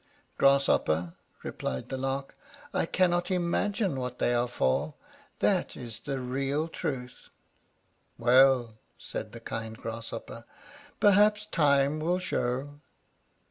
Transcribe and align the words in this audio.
"Grasshopper," 0.39 1.13
replied 1.43 1.89
the 1.89 1.97
Lark, 1.99 2.35
"I 2.73 2.87
cannot 2.87 3.29
imagine 3.29 3.99
what 3.99 4.17
they 4.17 4.33
are 4.33 4.47
for 4.47 4.95
that 5.37 5.77
is 5.77 5.99
the 5.99 6.19
real 6.19 6.67
truth." 6.67 7.29
"Well," 8.17 8.79
said 8.97 9.31
the 9.31 9.39
kind 9.39 9.77
Grasshopper, 9.77 10.45
"perhaps 10.99 11.45
time 11.45 11.99
will 11.99 12.17
show." 12.17 12.79